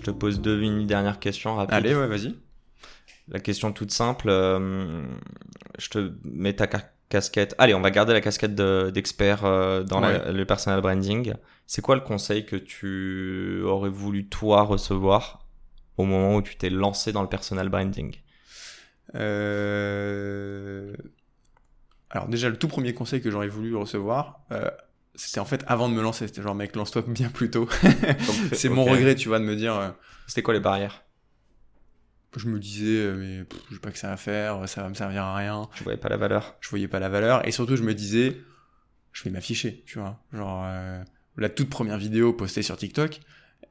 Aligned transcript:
Je 0.00 0.04
te 0.06 0.10
pose 0.10 0.40
deux, 0.40 0.60
une 0.62 0.86
dernière 0.86 1.18
question 1.20 1.56
rapide. 1.56 1.74
Allez, 1.74 1.94
ouais, 1.94 2.06
vas-y. 2.06 2.34
La 3.28 3.38
question 3.38 3.70
toute 3.72 3.92
simple, 3.92 4.28
euh, 4.28 5.04
je 5.78 5.88
te 5.90 6.12
mets 6.24 6.54
ta 6.54 6.66
ca- 6.70 6.90
casquette. 7.10 7.54
Allez, 7.58 7.74
on 7.74 7.80
va 7.80 7.90
garder 7.90 8.12
la 8.12 8.20
casquette 8.20 8.54
de- 8.54 8.90
d'expert 8.92 9.44
euh, 9.44 9.82
dans 9.84 10.00
la- 10.12 10.32
le 10.32 10.44
personal 10.46 10.80
branding. 10.80 11.34
C'est 11.66 11.82
quoi 11.82 11.94
le 11.94 12.00
conseil 12.00 12.46
que 12.46 12.56
tu 12.56 13.62
aurais 13.64 13.90
voulu 13.90 14.26
toi 14.28 14.62
recevoir 14.62 15.46
au 15.96 16.04
moment 16.04 16.36
où 16.36 16.42
tu 16.42 16.56
t'es 16.56 16.70
lancé 16.70 17.12
dans 17.12 17.22
le 17.22 17.28
personal 17.28 17.68
branding? 17.68 18.16
Euh... 19.60 20.94
Alors 22.10 22.26
déjà, 22.28 22.48
le 22.48 22.56
tout 22.56 22.68
premier 22.68 22.94
conseil 22.94 23.20
que 23.20 23.30
j'aurais 23.30 23.48
voulu 23.48 23.76
recevoir, 23.76 24.40
c'était 25.26 25.40
en 25.40 25.44
fait 25.44 25.62
avant 25.66 25.88
de 25.88 25.94
me 25.94 26.02
lancer. 26.02 26.26
C'était 26.26 26.42
genre, 26.42 26.54
mec, 26.54 26.74
lance-toi 26.76 27.02
bien 27.06 27.28
plus 27.28 27.50
tôt. 27.50 27.68
C'est 28.52 28.68
mon 28.68 28.84
regret, 28.84 29.14
tu 29.14 29.28
vois, 29.28 29.38
de 29.38 29.44
me 29.44 29.56
dire... 29.56 29.74
euh, 29.74 29.90
C'était 30.26 30.42
quoi 30.42 30.54
les 30.54 30.60
barrières? 30.60 31.02
Je 32.36 32.46
me 32.48 32.60
disais, 32.60 32.86
euh, 32.86 33.16
mais 33.16 33.44
pff, 33.44 33.58
j'ai 33.72 33.78
pas 33.80 33.90
que 33.90 33.98
ça 33.98 34.12
à 34.12 34.16
faire, 34.16 34.68
ça 34.68 34.82
va 34.82 34.88
me 34.88 34.94
servir 34.94 35.24
à 35.24 35.34
rien. 35.36 35.68
Tu 35.74 35.82
voyais 35.82 35.98
pas 35.98 36.08
la 36.08 36.16
valeur? 36.16 36.56
Je 36.60 36.68
voyais 36.68 36.86
pas 36.86 37.00
la 37.00 37.08
valeur. 37.08 37.46
Et 37.46 37.50
surtout, 37.50 37.74
je 37.76 37.82
me 37.82 37.92
disais, 37.92 38.36
je 39.12 39.24
vais 39.24 39.30
m'afficher, 39.30 39.82
tu 39.86 39.98
vois. 39.98 40.22
Genre, 40.32 40.62
euh, 40.64 41.02
la 41.36 41.48
toute 41.48 41.68
première 41.68 41.98
vidéo 41.98 42.32
postée 42.32 42.62
sur 42.62 42.76
TikTok, 42.76 43.18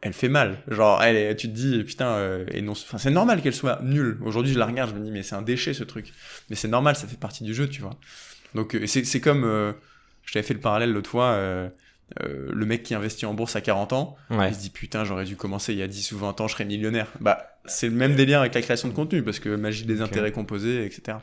elle 0.02 0.11
fait 0.11 0.27
mal. 0.27 0.61
Genre, 0.67 1.02
elle, 1.02 1.16
est- 1.16 1.36
tu 1.38 1.47
te 1.47 1.53
dis, 1.53 1.81
putain, 1.86 2.08
euh, 2.09 2.45
et 2.52 2.61
non, 2.61 2.73
enfin, 2.73 2.97
c'est 2.97 3.11
normal 3.11 3.42
qu'elle 3.42 3.53
soit 3.55 3.80
nulle. 3.81 4.20
Aujourd'hui, 4.25 4.52
je 4.53 4.59
la 4.59 4.66
regarde, 4.66 4.92
je 4.92 4.95
me 5.00 5.05
dis, 5.05 5.11
mais 5.11 5.23
c'est 5.23 5.36
un 5.36 5.42
déchet 5.42 5.73
ce 5.73 5.86
truc. 5.86 6.11
Mais 6.50 6.58
c'est 6.58 6.67
normal, 6.67 6.97
ça 6.97 7.08
fait 7.08 7.17
partie 7.20 7.45
du 7.45 7.53
jeu, 7.53 7.70
tu 7.70 7.81
vois. 7.81 7.97
Donc, 8.55 8.75
euh, 8.75 8.86
c'est 8.88 9.05
c'est 9.05 9.22
comme, 9.22 9.45
je 10.23 10.34
t'avais 10.34 10.45
fait 10.45 10.53
le 10.53 10.59
parallèle 10.59 10.92
l'autre 10.92 11.09
fois, 11.09 11.25
euh, 11.31 11.70
euh, 12.22 12.50
le 12.52 12.66
mec 12.66 12.84
qui 12.84 12.95
investit 12.95 13.25
en 13.25 13.34
bourse 13.34 13.56
à 13.56 13.62
40 13.62 13.94
ans, 13.94 14.16
Ouais. 14.30 14.50
il 14.50 14.56
se 14.56 14.59
dit, 14.61 14.70
putain, 14.72 15.03
j'aurais 15.06 15.26
dû 15.26 15.36
commencer 15.36 15.73
il 15.73 15.80
y 15.80 15.84
a 15.84 15.88
10 15.88 16.11
ou 16.14 16.17
20 16.20 16.42
ans, 16.42 16.48
je 16.48 16.53
serais 16.53 16.66
millionnaire. 16.66 17.08
Bah, 17.20 17.58
c'est 17.66 17.88
le 17.88 17.94
même 17.95 18.16
délire 18.16 18.39
avec 18.39 18.53
la 18.56 18.61
création 18.61 18.88
de 18.88 18.94
contenu, 18.94 19.22
parce 19.23 19.39
que 19.39 19.50
magie 19.56 19.86
des 19.86 20.02
intérêts 20.02 20.31
composés, 20.31 20.86
etc. 20.86 21.17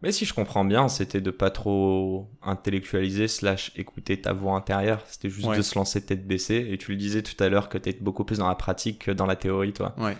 Mais 0.00 0.12
si 0.12 0.24
je 0.24 0.32
comprends 0.32 0.64
bien, 0.64 0.86
c'était 0.86 1.20
de 1.20 1.32
pas 1.32 1.50
trop 1.50 2.30
intellectualiser 2.42 3.26
slash 3.26 3.72
écouter 3.74 4.20
ta 4.20 4.32
voix 4.32 4.54
intérieure. 4.54 5.02
C'était 5.08 5.28
juste 5.28 5.48
Ouais. 5.48 5.56
de 5.56 5.62
se 5.62 5.74
lancer 5.76 6.00
tête 6.00 6.24
baissée. 6.24 6.68
Et 6.70 6.78
tu 6.78 6.92
le 6.92 6.96
disais 6.96 7.22
tout 7.22 7.34
à 7.42 7.48
l'heure 7.48 7.68
que 7.68 7.78
tu 7.78 7.88
es 7.88 7.96
beaucoup 8.00 8.24
plus 8.24 8.38
dans 8.38 8.46
la 8.48 8.54
pratique 8.54 9.06
que 9.06 9.10
dans 9.10 9.26
la 9.26 9.34
théorie, 9.34 9.72
toi. 9.72 9.96
Ouais. 9.98 10.16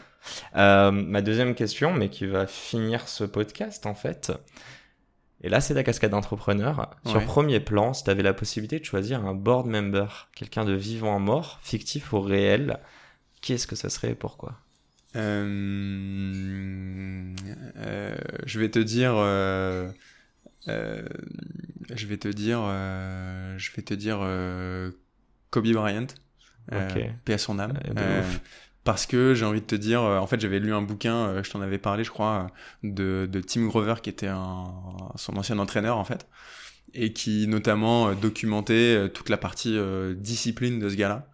Euh, 0.57 0.91
ma 0.91 1.23
deuxième 1.23 1.55
question, 1.55 1.93
mais 1.93 2.09
qui 2.09 2.27
va 2.27 2.49
finir 2.49 3.07
ce 3.09 3.23
podcast 3.23 3.87
en 3.87 3.95
fait. 3.95 4.33
Et 5.43 5.49
là, 5.49 5.61
c'est 5.61 5.75
la 5.75 5.85
cascade 5.85 6.11
d'entrepreneur. 6.11 6.97
Sur 7.05 7.25
premier 7.25 7.61
plan, 7.61 7.93
si 7.93 8.05
tu 8.05 8.11
avais 8.11 8.23
la 8.23 8.35
possibilité 8.35 8.81
de 8.81 8.85
choisir 8.85 9.25
un 9.25 9.35
board 9.35 9.67
member, 9.67 10.29
quelqu'un 10.35 10.65
de 10.65 10.73
vivant 10.73 11.19
mort, 11.21 11.61
fictif 11.63 12.13
ou 12.13 12.21
réel, 12.21 12.79
qui 13.41 13.53
est-ce 13.53 13.67
que 13.67 13.77
ce 13.77 13.89
serait 13.89 14.11
et 14.11 14.15
pourquoi? 14.15 14.59
Euh, 15.17 16.33
euh, 17.77 18.17
je 18.45 18.61
vais 18.61 18.69
te 18.69 18.79
dire, 18.79 19.15
euh, 19.17 19.91
je 20.67 22.07
vais 22.07 22.19
te 22.19 22.29
dire, 22.29 22.61
je 22.61 23.77
vais 23.77 23.83
te 23.83 23.95
dire 23.95 24.19
Kobe 25.51 25.73
Bryant, 25.73 26.07
euh, 26.73 26.89
Ok. 26.89 27.03
paix 27.25 27.35
à 27.35 27.39
son 27.39 27.59
âme, 27.59 27.79
Parce 28.89 29.05
que 29.05 29.35
j'ai 29.35 29.45
envie 29.45 29.61
de 29.61 29.67
te 29.67 29.75
dire, 29.75 30.01
euh, 30.01 30.17
en 30.17 30.27
fait, 30.27 30.41
j'avais 30.41 30.61
lu 30.61 30.73
un 30.73 30.81
bouquin, 30.81 31.15
euh, 31.15 31.43
je 31.43 31.51
t'en 31.51 31.61
avais 31.61 31.77
parlé, 31.77 32.05
je 32.05 32.11
crois, 32.11 32.47
euh, 32.87 33.27
de, 33.27 33.41
Tim 33.43 33.67
Grover, 33.67 33.97
qui 34.03 34.09
était 34.09 34.29
un, 34.29 34.65
son 35.15 35.37
ancien 35.37 35.59
entraîneur, 35.59 35.99
en 35.99 36.05
fait, 36.05 36.27
et 36.95 37.13
qui 37.13 37.47
notamment 37.49 38.15
documentait 38.15 39.11
toute 39.11 39.29
la 39.29 39.37
partie 39.37 39.79
discipline 40.17 40.79
de 40.79 40.89
ce 40.89 40.95
gars-là. 40.95 41.29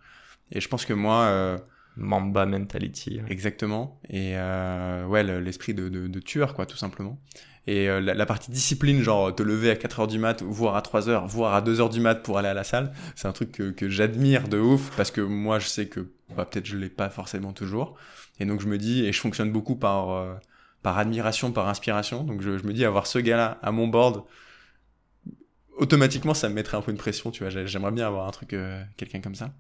Et 0.51 0.61
je 0.61 0.69
pense 0.69 0.85
que 0.85 0.95
moi, 0.95 1.61
Mamba 1.97 2.45
mentality. 2.47 3.21
Exactement. 3.29 4.01
Et 4.11 4.33
euh, 4.37 5.07
ouais, 5.07 5.23
le- 5.23 5.41
l'esprit 5.41 5.75
de, 5.75 5.89
de, 5.89 6.21
tueur, 6.21 6.55
quoi, 6.55 6.67
tout 6.67 6.77
simplement. 6.77 7.19
Et 7.67 7.89
euh, 7.89 8.01
la, 8.01 8.27
partie 8.27 8.51
discipline, 8.51 9.01
genre 9.01 9.35
te 9.35 9.43
lever 9.43 9.71
à 9.71 9.77
4 9.77 10.01
heures 10.01 10.07
du 10.07 10.19
mat, 10.19 10.43
voire 10.43 10.77
à 10.77 10.83
3 10.83 11.09
heures, 11.09 11.27
voire 11.27 11.55
à 11.55 11.63
2 11.63 11.81
heures 11.81 11.89
du 11.91 12.01
mat 12.01 12.17
pour 12.17 12.37
aller 12.39 12.49
à 12.49 12.55
la 12.55 12.65
salle, 12.65 12.93
c'est 13.15 13.27
un 13.29 13.33
truc 13.33 13.53
que, 13.53 13.71
que 13.71 13.89
j'admire 13.89 14.49
de 14.49 14.59
ouf, 14.59 14.91
parce 14.97 15.11
que 15.11 15.21
moi, 15.23 15.59
je 15.59 15.67
sais 15.69 15.87
que 15.87 16.13
bah, 16.37 16.45
peut-être 16.45 16.67
je 16.67 16.77
l'ai 16.77 16.91
pas 16.91 17.09
forcément 17.09 17.53
toujours. 17.53 17.97
Et 18.41 18.45
donc 18.45 18.61
je 18.61 18.67
me 18.67 18.77
dis, 18.77 19.05
et 19.07 19.13
je 19.13 19.21
fonctionne 19.21 19.51
beaucoup 19.53 19.77
par, 19.77 20.11
euh, 20.11 20.35
par 20.83 20.99
admiration, 20.99 21.53
par 21.53 21.69
inspiration. 21.69 22.25
Donc 22.25 22.43
je, 22.43 22.51
me 22.51 22.73
dis, 22.73 22.85
avoir 22.85 23.07
ce 23.07 23.19
gars-là 23.19 23.59
à 23.63 23.71
mon 23.73 23.87
board, 23.89 24.25
automatiquement, 25.79 26.35
ça 26.35 26.49
me 26.49 26.55
mettrait 26.55 26.77
un 26.77 26.83
peu 26.83 26.91
une 26.91 26.99
pression, 26.99 27.31
tu 27.31 27.45
vois. 27.45 27.51
J'ai- 27.51 27.67
J'aimerais 27.67 27.93
bien 27.93 28.07
avoir 28.07 28.27
un 28.29 28.31
truc, 28.31 28.55
quelqu'un 28.97 29.21
comme 29.21 29.35
ça. 29.35 29.53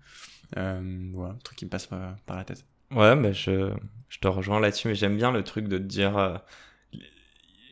Euh, 0.57 1.11
voilà, 1.13 1.35
un 1.35 1.39
truc 1.39 1.59
qui 1.59 1.65
me 1.65 1.71
passe 1.71 1.89
euh, 1.93 2.13
par 2.27 2.37
la 2.37 2.45
tête. 2.45 2.65
Ouais, 2.91 3.17
bah 3.17 3.33
je, 3.33 3.73
je 4.09 4.19
te 4.19 4.29
rejoins 4.29 4.61
là-dessus, 4.61 4.89
mais 4.89 4.95
j'aime 4.95 5.17
bien 5.17 5.33
le 5.33 5.43
truc 5.43 5.69
de 5.69 5.79
te 5.79 5.83
dire. 5.83 6.43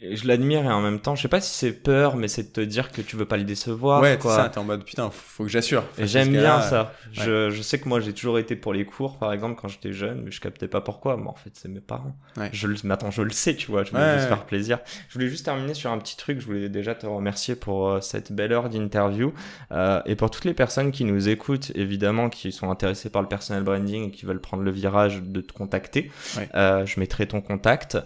Je 0.03 0.27
l'admire 0.27 0.65
et 0.65 0.73
en 0.73 0.81
même 0.81 1.01
temps, 1.01 1.15
je 1.15 1.23
sais 1.23 1.29
pas 1.29 1.41
si 1.41 1.55
c'est 1.55 1.73
peur, 1.73 2.17
mais 2.17 2.29
c'est 2.29 2.43
de 2.43 2.49
te 2.49 2.61
dire 2.61 2.91
que 2.91 3.01
tu 3.01 3.17
veux 3.17 3.25
pas 3.25 3.37
le 3.37 3.45
décevoir. 3.45 4.03
ouais, 4.03 4.19
quoi. 4.19 4.37
ça, 4.37 4.49
t'es 4.49 4.59
en 4.59 4.65
mode 4.65 4.85
putain, 4.85 5.11
faut, 5.11 5.45
que 5.45 5.51
j'assure. 5.51 5.85
Et 5.99 6.07
j'aime 6.07 6.31
bien 6.31 6.43
là, 6.43 6.63
ça. 6.63 6.95
Je, 7.13 7.51
je 7.51 7.63
sais 7.63 7.79
que 7.79 7.89
moi 7.89 8.01
j'ai 8.01 8.13
toujours 8.13 8.39
été 8.39 8.57
pour 8.57 8.73
les 8.73 8.85
cours, 8.85 9.19
par 9.19 9.33
exemple, 9.33 9.61
quand 9.61 9.69
j'étais 9.69 9.93
jeune, 9.93 10.23
mais 10.25 10.31
je 10.31 10.41
captais 10.41 10.69
pas 10.69 10.81
pourquoi. 10.81 11.17
Mais 11.17 11.29
en 11.29 11.35
fait, 11.35 11.51
c'est 11.55 11.69
mes 11.69 11.81
parents. 11.81 12.17
Ouais. 12.37 12.51
Je 12.53 12.67
le, 12.67 12.77
mais 12.85 12.95
attends, 12.95 13.11
je 13.11 13.23
le 13.23 13.31
sais, 13.31 13.55
tu 13.55 13.71
vois. 13.71 13.85
Je 13.85 13.91
voulais 13.91 14.15
juste 14.15 14.29
faire 14.29 14.45
plaisir. 14.45 14.79
Je 15.09 15.15
voulais 15.15 15.29
juste 15.29 15.45
terminer 15.45 15.75
sur 15.75 15.91
un 15.91 15.99
petit 15.99 16.17
truc. 16.17 16.41
Je 16.41 16.47
voulais 16.47 16.69
déjà 16.69 16.95
te 16.95 17.07
remercier 17.07 17.55
pour 17.55 17.89
euh, 17.89 18.01
cette 18.01 18.33
belle 18.33 18.53
heure 18.53 18.69
d'interview 18.69 19.33
euh, 19.71 20.01
et 20.07 20.17
pour 20.17 20.31
toutes 20.31 20.45
les 20.45 20.55
personnes 20.55 20.91
qui 20.91 21.05
nous 21.05 21.29
écoutent, 21.29 21.73
évidemment, 21.75 22.29
qui 22.29 22.53
sont 22.53 22.71
intéressées 22.71 23.11
par 23.11 23.23
le 23.23 23.29
personal 23.29 23.63
branding 23.63 24.09
et 24.09 24.11
qui 24.11 24.27
veulent 24.27 24.41
prendre 24.41 24.63
le 24.63 24.71
virage 24.71 25.23
de 25.23 25.41
te 25.41 25.53
contacter. 25.53 26.11
Ouais. 26.37 26.49
Euh, 26.55 26.87
je 26.87 26.99
mettrai 26.99 27.27
ton 27.27 27.41
contact. 27.41 27.99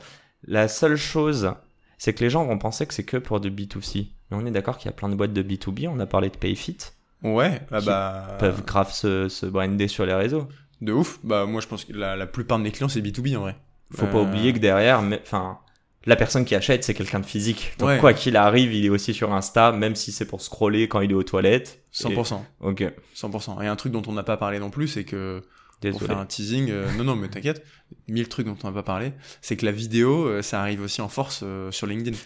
La 0.46 0.68
seule 0.68 0.96
chose, 0.96 1.52
c'est 1.98 2.12
que 2.14 2.22
les 2.24 2.30
gens 2.30 2.44
vont 2.44 2.58
penser 2.58 2.86
que 2.86 2.94
c'est 2.94 3.04
que 3.04 3.16
pour 3.16 3.40
du 3.40 3.50
B2C. 3.50 4.08
Mais 4.30 4.36
on 4.36 4.44
est 4.46 4.50
d'accord 4.50 4.76
qu'il 4.78 4.86
y 4.86 4.88
a 4.88 4.92
plein 4.92 5.08
de 5.08 5.14
boîtes 5.14 5.32
de 5.32 5.42
B2B. 5.42 5.88
On 5.88 5.98
a 6.00 6.06
parlé 6.06 6.28
de 6.30 6.36
PayFit 6.36 6.76
Ouais, 7.22 7.60
ah 7.72 7.80
Qui 7.80 7.86
bah. 7.86 8.36
peuvent 8.38 8.64
grave 8.64 8.92
se, 8.92 9.28
se 9.28 9.46
brander 9.46 9.88
sur 9.88 10.04
les 10.06 10.12
réseaux. 10.14 10.48
De 10.82 10.92
ouf. 10.92 11.18
Bah, 11.24 11.46
moi, 11.46 11.60
je 11.60 11.66
pense 11.66 11.84
que 11.84 11.92
la, 11.92 12.14
la 12.16 12.26
plupart 12.26 12.58
de 12.58 12.64
mes 12.64 12.70
clients, 12.70 12.88
c'est 12.88 13.00
B2B 13.00 13.36
en 13.36 13.40
vrai. 13.40 13.56
Faut 13.92 14.06
pas 14.06 14.18
Euh, 14.18 14.22
oublier 14.24 14.52
que 14.52 14.58
derrière, 14.58 15.00
enfin, 15.22 15.58
la 16.04 16.16
personne 16.16 16.44
qui 16.44 16.54
achète, 16.54 16.84
c'est 16.84 16.92
quelqu'un 16.92 17.20
de 17.20 17.26
physique. 17.26 17.72
Donc 17.78 17.88
Ouais. 17.88 17.98
quoi 17.98 18.12
qu'il 18.12 18.36
arrive, 18.36 18.74
il 18.74 18.84
est 18.84 18.88
aussi 18.90 19.14
sur 19.14 19.32
Insta, 19.32 19.72
même 19.72 19.94
si 19.96 20.12
c'est 20.12 20.26
pour 20.26 20.42
scroller 20.42 20.88
quand 20.88 21.00
il 21.00 21.10
est 21.12 21.14
aux 21.14 21.22
toilettes. 21.22 21.82
100%. 21.92 22.44
Et- 22.62 22.66
Ok, 22.66 22.84
100%. 23.14 23.62
Et 23.62 23.66
un 23.66 23.76
truc 23.76 23.92
dont 23.92 24.02
on 24.06 24.12
n'a 24.12 24.22
pas 24.24 24.36
parlé 24.36 24.58
non 24.58 24.70
plus, 24.70 24.88
c'est 24.88 25.04
que. 25.04 25.42
Pour 25.80 26.00
désolé. 26.00 26.06
faire 26.06 26.18
un 26.18 26.26
teasing, 26.26 26.70
euh, 26.70 26.90
non, 26.92 27.04
non, 27.04 27.16
mais 27.16 27.28
t'inquiète, 27.28 27.64
mille 28.08 28.28
trucs 28.28 28.46
dont 28.46 28.56
on 28.64 28.68
n'a 28.68 28.72
pas 28.74 28.82
parlé, 28.82 29.12
c'est 29.42 29.56
que 29.56 29.64
la 29.66 29.72
vidéo, 29.72 30.26
euh, 30.26 30.42
ça 30.42 30.60
arrive 30.60 30.80
aussi 30.82 31.00
en 31.00 31.08
force 31.08 31.40
euh, 31.42 31.70
sur 31.70 31.86
LinkedIn. 31.86 32.16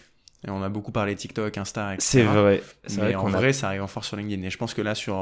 Et 0.47 0.49
on 0.49 0.63
a 0.63 0.69
beaucoup 0.69 0.91
parlé 0.91 1.15
TikTok, 1.15 1.55
Insta, 1.57 1.93
etc. 1.93 2.01
C'est 2.01 2.23
vrai. 2.23 2.63
Mais 2.89 2.95
vrai 2.95 3.15
en 3.15 3.27
a- 3.27 3.37
vrai, 3.37 3.53
ça 3.53 3.67
arrive 3.67 3.83
en 3.83 3.87
force 3.87 4.07
sur 4.07 4.17
LinkedIn. 4.17 4.41
Et 4.43 4.49
je 4.49 4.57
pense 4.57 4.73
que 4.73 4.81
là, 4.81 4.95
sur 4.95 5.17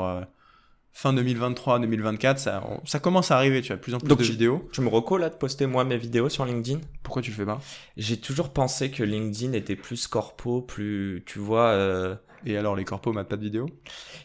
fin 0.91 1.13
2023-2024, 1.13 2.37
ça, 2.39 2.63
on- 2.67 2.85
ça 2.85 2.99
commence 2.99 3.31
à 3.31 3.37
arriver. 3.37 3.61
Tu 3.61 3.71
as 3.71 3.75
de 3.75 3.81
plus 3.81 3.93
en 3.93 3.99
plus 3.99 4.07
Donc 4.07 4.19
de 4.19 4.23
tu- 4.23 4.31
vidéos. 4.31 4.67
Tu 4.73 4.81
me 4.81 4.89
reco 4.89 5.17
là 5.17 5.29
de 5.29 5.35
poster 5.35 5.65
moi 5.65 5.83
mes 5.83 5.97
vidéos 5.97 6.29
sur 6.29 6.45
LinkedIn? 6.45 6.79
Pourquoi 7.03 7.21
tu 7.21 7.31
le 7.31 7.35
fais 7.37 7.45
pas? 7.45 7.59
J'ai 7.97 8.17
toujours 8.17 8.49
pensé 8.51 8.91
que 8.91 9.03
LinkedIn 9.03 9.53
était 9.53 9.75
plus 9.75 10.07
corpo, 10.07 10.61
plus, 10.61 11.23
tu 11.25 11.39
vois. 11.39 11.67
euh, 11.69 12.15
Et 12.45 12.55
alors, 12.57 12.75
les 12.77 12.85
corpos 12.85 13.11
mettent 13.11 13.27
pas 13.27 13.35
de 13.35 13.43
vidéos? 13.43 13.65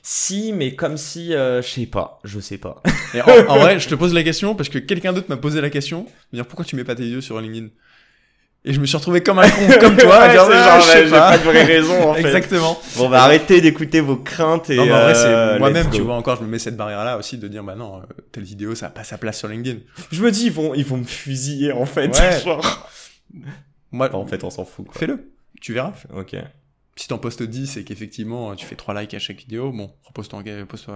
Si, 0.03 0.53
mais 0.53 0.77
comme 0.77 0.97
si, 0.97 1.35
euh, 1.35 1.63
je 1.63 1.69
sais 1.69 1.87
pas, 1.87 2.21
je 2.25 2.39
sais 2.39 2.59
pas. 2.59 2.81
Et 3.13 3.21
en, 3.21 3.27
en 3.49 3.59
vrai, 3.59 3.79
je 3.81 3.89
te 3.89 3.95
pose 3.97 4.15
la 4.15 4.23
question 4.23 4.55
parce 4.55 4.69
que 4.69 4.79
quelqu'un 4.79 5.13
d'autre 5.13 5.27
m'a 5.29 5.37
posé 5.37 5.61
la 5.61 5.69
question. 5.71 6.07
Me 6.33 6.37
dire 6.39 6.47
pourquoi 6.47 6.65
tu 6.65 6.77
mets 6.77 6.85
pas 6.85 6.95
tes 6.95 7.03
vidéos 7.05 7.21
sur 7.21 7.41
LinkedIn? 7.41 7.69
Et 8.67 8.73
je 8.73 8.81
me 8.81 8.87
suis 8.87 8.97
retrouvé 8.97 9.23
comme 9.23 9.39
un 9.39 9.49
con, 9.51 9.61
comme 9.79 9.97
toi, 9.97 10.15
à 10.23 10.27
Ouais, 10.27 10.33
dire 10.33 10.43
ah, 10.51 10.81
genre, 10.81 10.89
j'ai 10.97 11.11
pas. 11.11 11.31
pas 11.33 11.39
de 11.39 11.43
vraie 11.43 11.65
raison, 11.65 12.09
en 12.11 12.15
fait. 12.15 12.21
Exactement. 12.23 12.79
Bon, 12.97 13.11
bah 13.11 13.23
arrêtez 13.23 13.61
d'écouter 13.61 14.01
vos 14.01 14.17
craintes 14.17 14.71
et. 14.71 14.77
Non, 14.77 14.87
mais 14.87 14.93
en 14.93 15.01
vrai, 15.03 15.13
euh, 15.17 15.53
c'est 15.53 15.59
moi-même, 15.59 15.87
let's 15.89 15.95
tu 15.97 16.01
vois, 16.01 16.15
encore, 16.15 16.37
je 16.37 16.43
me 16.43 16.47
mets 16.49 16.59
cette 16.59 16.77
barrière-là 16.77 17.19
aussi 17.19 17.37
de 17.37 17.47
dire, 17.47 17.63
bah 17.63 17.75
non, 17.75 17.99
euh, 17.99 18.01
telle 18.33 18.45
vidéo, 18.45 18.75
ça 18.75 18.87
a 18.87 18.91
pas 18.91 19.05
sa 19.05 19.19
place 19.19 19.39
sur 19.39 19.49
LinkedIn. 19.49 19.81
Je 20.11 20.23
me 20.23 20.31
dis, 20.31 20.47
ils 20.47 20.53
vont, 20.53 20.73
ils 20.75 20.85
vont 20.85 20.97
me 20.97 21.05
fusiller 21.05 21.73
en 21.73 21.85
fait. 21.85 22.09
Ouais. 22.19 22.41
Genre. 22.45 22.89
Moi, 23.93 24.09
Enfin, 24.09 24.19
en 24.19 24.27
fait, 24.27 24.43
on 24.45 24.51
s'en 24.51 24.65
fout. 24.65 24.87
Fais-le. 24.93 25.31
Tu 25.61 25.75
verras. 25.75 25.93
Ok. 26.17 26.35
Si 26.97 27.09
t'en 27.09 27.19
postes 27.19 27.43
10 27.43 27.77
et 27.77 27.85
qu'effectivement 27.85 28.55
tu 28.55 28.67
fais 28.67 28.77
3 28.77 29.01
likes 29.01 29.15
à 29.15 29.19
chaque 29.19 29.39
vidéo, 29.39 29.73
bon, 29.73 29.91
repose-toi 30.05 30.39
en, 30.39 30.67
pose 30.67 30.87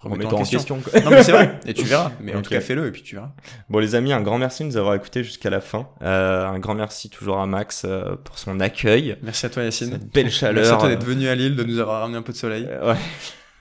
remets-toi 0.00 0.34
en, 0.34 0.44
question. 0.44 0.76
non 1.04 1.10
mais 1.10 1.22
c'est 1.22 1.32
vrai, 1.32 1.58
et 1.66 1.74
tu 1.74 1.84
verras. 1.84 2.12
Mais 2.20 2.34
en 2.34 2.42
tout 2.42 2.50
cas, 2.50 2.60
fais-le 2.60 2.86
et 2.86 2.92
puis 2.92 3.02
tu 3.02 3.16
verras. 3.16 3.32
Bon 3.68 3.78
les 3.78 3.94
amis, 3.94 4.12
un 4.12 4.20
grand 4.20 4.38
merci 4.38 4.62
de 4.62 4.68
nous 4.68 4.76
avoir 4.76 4.94
écoutés 4.94 5.24
jusqu'à 5.24 5.50
la 5.50 5.60
fin. 5.60 5.88
Euh, 6.02 6.46
un 6.46 6.58
grand 6.58 6.74
merci 6.74 7.10
toujours 7.10 7.38
à 7.38 7.46
Max 7.46 7.84
euh, 7.84 8.16
pour 8.16 8.38
son 8.38 8.60
accueil. 8.60 9.16
Merci 9.22 9.46
à 9.46 9.50
toi 9.50 9.62
Yacine. 9.62 9.92
Cette 9.92 10.12
belle 10.12 10.30
chaleur. 10.30 10.62
Merci 10.62 10.72
à 10.72 10.76
toi 10.76 10.88
d'être 10.88 11.04
venu 11.04 11.28
à 11.28 11.34
Lille, 11.34 11.56
de 11.56 11.64
nous 11.64 11.78
avoir 11.78 12.02
ramené 12.02 12.18
un 12.18 12.22
peu 12.22 12.32
de 12.32 12.38
soleil. 12.38 12.66
Euh, 12.68 12.92
ouais. 12.92 12.98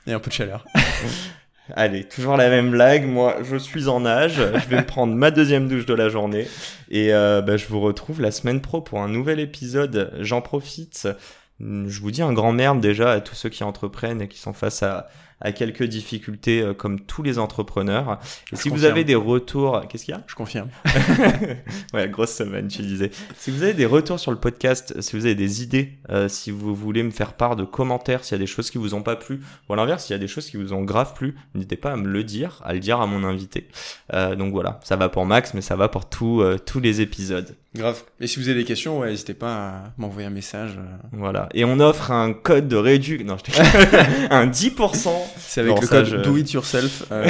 Et 0.05 0.13
un 0.13 0.19
peu 0.19 0.29
de 0.29 0.35
chaleur. 0.35 0.65
Allez, 1.75 2.03
toujours 2.03 2.35
la 2.35 2.49
même 2.49 2.71
blague. 2.71 3.05
Moi, 3.05 3.37
je 3.43 3.55
suis 3.55 3.87
en 3.87 4.05
âge. 4.05 4.35
Je 4.35 4.69
vais 4.69 4.77
me 4.77 4.85
prendre 4.85 5.13
ma 5.13 5.31
deuxième 5.31 5.69
douche 5.69 5.85
de 5.85 5.93
la 5.93 6.09
journée. 6.09 6.45
Et 6.89 7.13
euh, 7.13 7.41
bah, 7.41 7.55
je 7.55 7.67
vous 7.67 7.79
retrouve 7.79 8.21
la 8.21 8.31
semaine 8.31 8.59
pro 8.59 8.81
pour 8.81 9.01
un 9.01 9.07
nouvel 9.07 9.39
épisode. 9.39 10.13
J'en 10.19 10.41
profite. 10.41 11.07
Je 11.63 12.01
vous 12.01 12.11
dis 12.11 12.21
un 12.21 12.33
grand 12.33 12.51
merde 12.51 12.81
déjà 12.81 13.11
à 13.11 13.21
tous 13.21 13.35
ceux 13.35 13.49
qui 13.49 13.63
entreprennent 13.63 14.21
et 14.21 14.27
qui 14.27 14.39
sont 14.39 14.53
face 14.53 14.83
à, 14.83 15.07
à 15.43 15.51
quelques 15.51 15.83
difficultés 15.83 16.61
euh, 16.61 16.73
comme 16.73 16.99
tous 16.99 17.21
les 17.21 17.37
entrepreneurs. 17.37 18.19
Et 18.51 18.55
si 18.55 18.69
vous 18.69 18.85
avez 18.85 19.03
des 19.03 19.15
retours, 19.15 19.81
qu'est-ce 19.87 20.05
qu'il 20.05 20.13
y 20.13 20.17
a? 20.17 20.23
Je 20.27 20.35
confirme. 20.35 20.69
ouais, 21.93 22.09
grosse 22.09 22.33
semaine, 22.33 22.67
tu 22.67 22.81
disais. 22.81 23.11
Si 23.37 23.51
vous 23.51 23.63
avez 23.63 23.73
des 23.73 23.85
retours 23.85 24.19
sur 24.19 24.31
le 24.31 24.37
podcast, 24.37 24.99
si 25.01 25.15
vous 25.15 25.25
avez 25.25 25.35
des 25.35 25.61
idées, 25.61 25.93
euh, 26.09 26.27
si 26.27 26.51
vous 26.51 26.73
voulez 26.73 27.03
me 27.03 27.11
faire 27.11 27.33
part 27.33 27.55
de 27.55 27.63
commentaires, 27.63 28.23
s'il 28.23 28.35
y 28.35 28.39
a 28.39 28.43
des 28.43 28.47
choses 28.47 28.71
qui 28.71 28.77
vous 28.77 28.93
ont 28.93 29.03
pas 29.03 29.15
plu, 29.15 29.41
ou 29.69 29.73
à 29.73 29.75
l'inverse, 29.75 30.05
s'il 30.05 30.13
y 30.13 30.15
a 30.15 30.19
des 30.19 30.27
choses 30.27 30.49
qui 30.49 30.57
vous 30.57 30.73
ont 30.73 30.83
grave 30.83 31.13
plu, 31.13 31.35
n'hésitez 31.53 31.75
pas 31.75 31.91
à 31.91 31.95
me 31.95 32.07
le 32.07 32.23
dire, 32.23 32.61
à 32.63 32.73
le 32.73 32.79
dire 32.79 33.01
à 33.01 33.07
mon 33.07 33.23
invité. 33.23 33.67
Euh, 34.13 34.35
donc 34.35 34.51
voilà, 34.53 34.79
ça 34.83 34.95
va 34.95 35.09
pour 35.09 35.25
Max, 35.25 35.53
mais 35.53 35.61
ça 35.61 35.75
va 35.75 35.89
pour 35.89 36.09
tous 36.09 36.41
euh, 36.41 36.57
tous 36.57 36.79
les 36.79 37.01
épisodes. 37.01 37.55
Grave. 37.75 38.03
Et 38.19 38.27
si 38.27 38.39
vous 38.39 38.49
avez 38.49 38.59
des 38.59 38.65
questions, 38.65 38.99
ouais, 38.99 39.09
n'hésitez 39.09 39.33
pas 39.33 39.55
à 39.55 39.73
m'envoyer 39.97 40.27
un 40.27 40.31
message. 40.31 40.77
Voilà. 41.11 41.49
Et 41.53 41.65
on 41.65 41.79
offre 41.79 42.11
un 42.11 42.33
code 42.33 42.67
de 42.67 42.75
réduction, 42.75 43.25
non, 43.25 43.37
je 43.43 43.61
un 44.29 44.47
10% 44.47 45.09
c'est 45.37 45.61
avec 45.61 45.79
le 45.79 45.87
code 45.87 46.21
do 46.21 46.37
it 46.37 46.51
yourself. 46.51 47.03
Euh. 47.11 47.27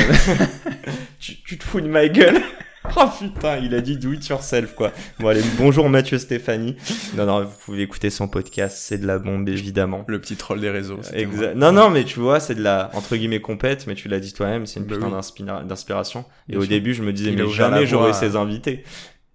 tu, 1.20 1.58
te 1.58 1.64
fous 1.64 1.82
de 1.82 1.88
ma 1.88 2.08
gueule. 2.08 2.42
Oh 2.98 3.06
putain, 3.18 3.60
il 3.60 3.74
a 3.76 3.80
dit 3.80 3.98
do 3.98 4.12
it 4.12 4.28
yourself 4.28 4.76
quoi. 4.76 4.92
Bon 5.18 5.30
allez, 5.30 5.42
bonjour 5.58 5.88
Mathieu 5.88 6.18
Stéphanie. 6.18 6.76
Non 7.16 7.26
non, 7.26 7.46
vous 7.46 7.56
pouvez 7.64 7.82
écouter 7.82 8.10
son 8.10 8.28
podcast, 8.28 8.78
c'est 8.78 8.98
de 8.98 9.08
la 9.08 9.20
bombe 9.20 9.48
évidemment. 9.48 10.04
Le 10.08 10.20
petit 10.20 10.36
troll 10.36 10.60
des 10.60 10.70
réseaux. 10.70 11.00
Exact. 11.14 11.56
Non 11.56 11.72
non, 11.72 11.90
mais 11.90 12.04
tu 12.04 12.20
vois, 12.20 12.42
c'est 12.42 12.56
de 12.56 12.62
la 12.62 12.92
entre 12.94 13.16
guillemets 13.16 13.40
compète, 13.40 13.88
mais 13.88 13.96
tu 13.96 14.10
l'as 14.10 14.20
dit 14.20 14.34
toi-même, 14.34 14.66
c'est 14.66 14.82
une 14.82 14.86
bah 14.86 14.98
putain 15.34 15.64
d'inspiration. 15.64 16.26
Et 16.50 16.58
au 16.58 16.66
début, 16.66 16.94
je 16.94 17.04
me 17.04 17.14
disais 17.14 17.32
mais 17.32 17.50
jamais 17.50 17.86
j'aurais 17.86 18.12
ces 18.12 18.36
invités. 18.36 18.84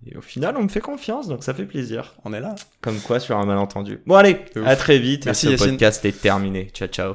Et 0.06 0.16
au 0.16 0.20
final, 0.20 0.56
on 0.56 0.62
me 0.62 0.68
fait 0.68 0.80
confiance, 0.80 1.28
donc 1.28 1.42
ça 1.42 1.54
fait 1.54 1.64
plaisir. 1.64 2.14
On 2.24 2.32
est 2.32 2.40
là. 2.40 2.54
Comme 2.80 3.00
quoi 3.00 3.18
sur 3.18 3.36
un 3.36 3.46
malentendu. 3.46 4.00
Bon 4.06 4.14
allez, 4.14 4.38
à 4.64 4.76
très 4.76 4.98
vite. 4.98 5.26
Merci, 5.26 5.56
ce 5.56 5.64
podcast 5.64 6.04
est 6.04 6.20
terminé. 6.20 6.68
Ciao 6.72 6.88
ciao. 6.88 7.14